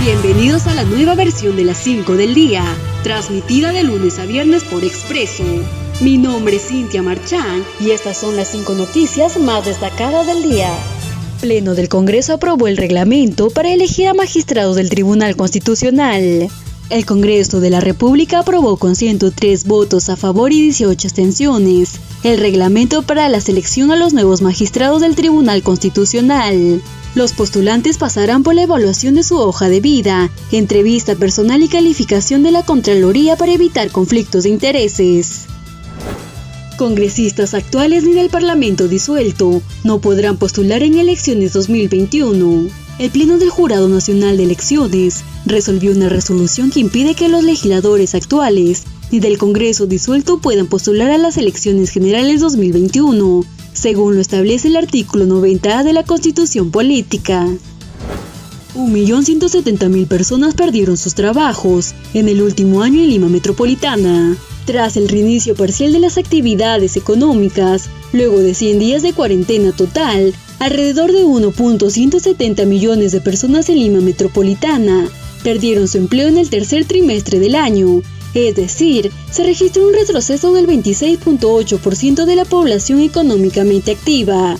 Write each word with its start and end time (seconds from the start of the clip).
Bienvenidos 0.00 0.66
a 0.66 0.74
la 0.74 0.84
nueva 0.84 1.14
versión 1.14 1.56
de 1.56 1.64
las 1.64 1.76
5 1.76 2.14
del 2.14 2.32
día, 2.32 2.64
transmitida 3.02 3.70
de 3.70 3.84
lunes 3.84 4.18
a 4.18 4.24
viernes 4.24 4.64
por 4.64 4.82
Expreso. 4.82 5.44
Mi 6.00 6.16
nombre 6.16 6.56
es 6.56 6.68
Cintia 6.68 7.02
Marchán 7.02 7.62
y 7.78 7.90
estas 7.90 8.16
son 8.16 8.34
las 8.34 8.48
5 8.48 8.72
noticias 8.76 9.38
más 9.38 9.66
destacadas 9.66 10.26
del 10.26 10.42
día. 10.42 10.72
Pleno 11.42 11.74
del 11.74 11.90
Congreso 11.90 12.32
aprobó 12.32 12.66
el 12.66 12.78
reglamento 12.78 13.50
para 13.50 13.74
elegir 13.74 14.08
a 14.08 14.14
magistrados 14.14 14.76
del 14.76 14.88
Tribunal 14.88 15.36
Constitucional. 15.36 16.48
El 16.88 17.04
Congreso 17.04 17.60
de 17.60 17.68
la 17.68 17.80
República 17.80 18.38
aprobó 18.38 18.78
con 18.78 18.96
103 18.96 19.66
votos 19.66 20.08
a 20.08 20.16
favor 20.16 20.50
y 20.50 20.62
18 20.62 21.08
abstenciones 21.08 22.00
el 22.24 22.40
reglamento 22.40 23.02
para 23.02 23.28
la 23.28 23.42
selección 23.42 23.90
a 23.90 23.96
los 23.96 24.14
nuevos 24.14 24.40
magistrados 24.40 25.02
del 25.02 25.14
Tribunal 25.14 25.62
Constitucional. 25.62 26.80
Los 27.14 27.32
postulantes 27.32 27.98
pasarán 27.98 28.44
por 28.44 28.54
la 28.54 28.62
evaluación 28.62 29.16
de 29.16 29.24
su 29.24 29.36
hoja 29.36 29.68
de 29.68 29.80
vida, 29.80 30.30
entrevista 30.52 31.16
personal 31.16 31.60
y 31.60 31.68
calificación 31.68 32.44
de 32.44 32.52
la 32.52 32.62
Contraloría 32.62 33.36
para 33.36 33.52
evitar 33.52 33.90
conflictos 33.90 34.44
de 34.44 34.50
intereses. 34.50 35.46
Congresistas 36.76 37.52
actuales 37.52 38.04
ni 38.04 38.12
del 38.12 38.30
Parlamento 38.30 38.86
disuelto 38.86 39.60
no 39.82 40.00
podrán 40.00 40.36
postular 40.36 40.84
en 40.84 40.98
elecciones 40.98 41.52
2021. 41.52 42.68
El 43.00 43.10
Pleno 43.10 43.38
del 43.38 43.50
Jurado 43.50 43.88
Nacional 43.88 44.36
de 44.36 44.44
Elecciones 44.44 45.24
resolvió 45.44 45.90
una 45.90 46.08
resolución 46.08 46.70
que 46.70 46.80
impide 46.80 47.16
que 47.16 47.28
los 47.28 47.42
legisladores 47.42 48.14
actuales 48.14 48.84
ni 49.10 49.18
del 49.18 49.36
Congreso 49.36 49.86
disuelto 49.86 50.38
puedan 50.38 50.68
postular 50.68 51.10
a 51.10 51.18
las 51.18 51.36
elecciones 51.36 51.90
generales 51.90 52.40
2021 52.40 53.44
según 53.72 54.14
lo 54.14 54.20
establece 54.20 54.68
el 54.68 54.76
artículo 54.76 55.26
90A 55.26 55.84
de 55.84 55.92
la 55.92 56.02
Constitución 56.04 56.70
Política. 56.70 57.46
1.170.000 58.74 60.06
personas 60.06 60.54
perdieron 60.54 60.96
sus 60.96 61.14
trabajos 61.14 61.94
en 62.14 62.28
el 62.28 62.40
último 62.42 62.82
año 62.82 63.00
en 63.00 63.10
Lima 63.10 63.28
Metropolitana. 63.28 64.36
Tras 64.64 64.96
el 64.96 65.08
reinicio 65.08 65.54
parcial 65.54 65.92
de 65.92 65.98
las 65.98 66.18
actividades 66.18 66.96
económicas, 66.96 67.88
luego 68.12 68.38
de 68.38 68.54
100 68.54 68.78
días 68.78 69.02
de 69.02 69.12
cuarentena 69.12 69.72
total, 69.72 70.32
alrededor 70.60 71.12
de 71.12 71.24
1.170 71.24 72.66
millones 72.66 73.12
de 73.12 73.20
personas 73.20 73.68
en 73.68 73.78
Lima 73.80 74.00
Metropolitana 74.00 75.08
perdieron 75.42 75.88
su 75.88 75.98
empleo 75.98 76.28
en 76.28 76.38
el 76.38 76.50
tercer 76.50 76.84
trimestre 76.84 77.38
del 77.38 77.54
año, 77.54 78.02
es 78.34 78.54
decir, 78.54 79.10
se 79.30 79.44
registró 79.44 79.86
un 79.86 79.94
retroceso 79.94 80.52
del 80.52 80.66
26.8% 80.66 82.24
de 82.24 82.36
la 82.36 82.44
población 82.44 83.00
económicamente 83.00 83.92
activa. 83.92 84.56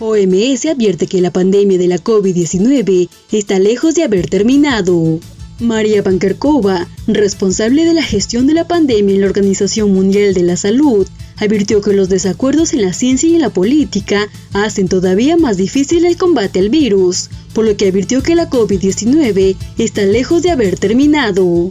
OMS 0.00 0.66
advierte 0.66 1.06
que 1.06 1.20
la 1.20 1.32
pandemia 1.32 1.78
de 1.78 1.88
la 1.88 1.98
COVID-19 1.98 3.08
está 3.32 3.58
lejos 3.58 3.94
de 3.94 4.02
haber 4.02 4.28
terminado. 4.28 5.20
María 5.60 6.02
Pankerkova, 6.02 6.88
responsable 7.06 7.84
de 7.84 7.94
la 7.94 8.02
gestión 8.02 8.46
de 8.48 8.54
la 8.54 8.66
pandemia 8.66 9.14
en 9.14 9.20
la 9.20 9.28
Organización 9.28 9.92
Mundial 9.92 10.34
de 10.34 10.42
la 10.42 10.56
Salud, 10.56 11.06
advirtió 11.36 11.80
que 11.80 11.92
los 11.92 12.08
desacuerdos 12.08 12.72
en 12.74 12.82
la 12.82 12.92
ciencia 12.92 13.28
y 13.28 13.34
en 13.34 13.40
la 13.40 13.50
política 13.50 14.28
hacen 14.52 14.88
todavía 14.88 15.36
más 15.36 15.56
difícil 15.56 16.04
el 16.06 16.16
combate 16.16 16.58
al 16.58 16.70
virus, 16.70 17.30
por 17.52 17.64
lo 17.64 17.76
que 17.76 17.88
advirtió 17.88 18.22
que 18.22 18.34
la 18.34 18.50
COVID-19 18.50 19.56
está 19.78 20.02
lejos 20.02 20.42
de 20.42 20.50
haber 20.50 20.78
terminado. 20.78 21.70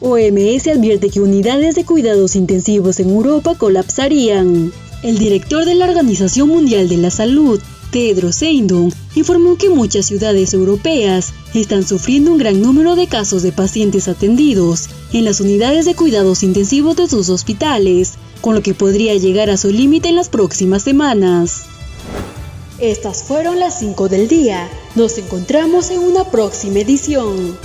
OMS 0.00 0.66
advierte 0.68 1.10
que 1.10 1.20
unidades 1.20 1.74
de 1.74 1.84
cuidados 1.84 2.34
intensivos 2.34 3.00
en 3.00 3.10
Europa 3.10 3.54
colapsarían. 3.56 4.72
El 5.02 5.18
director 5.18 5.66
de 5.66 5.74
la 5.74 5.86
Organización 5.86 6.48
Mundial 6.48 6.88
de 6.88 6.96
la 6.96 7.10
Salud, 7.10 7.60
Tedros 7.90 8.42
Adhanom, 8.42 8.90
informó 9.14 9.56
que 9.56 9.68
muchas 9.68 10.06
ciudades 10.06 10.54
europeas 10.54 11.34
están 11.52 11.86
sufriendo 11.86 12.32
un 12.32 12.38
gran 12.38 12.62
número 12.62 12.96
de 12.96 13.08
casos 13.08 13.42
de 13.42 13.52
pacientes 13.52 14.08
atendidos 14.08 14.88
en 15.12 15.26
las 15.26 15.40
unidades 15.40 15.84
de 15.84 15.94
cuidados 15.94 16.42
intensivos 16.42 16.96
de 16.96 17.06
sus 17.06 17.28
hospitales, 17.28 18.14
con 18.40 18.54
lo 18.54 18.62
que 18.62 18.72
podría 18.72 19.14
llegar 19.16 19.50
a 19.50 19.58
su 19.58 19.70
límite 19.70 20.08
en 20.08 20.16
las 20.16 20.30
próximas 20.30 20.82
semanas. 20.82 21.62
Estas 22.78 23.22
fueron 23.22 23.60
las 23.60 23.78
5 23.80 24.08
del 24.08 24.28
día. 24.28 24.70
Nos 24.94 25.18
encontramos 25.18 25.90
en 25.90 25.98
una 25.98 26.24
próxima 26.24 26.78
edición. 26.78 27.58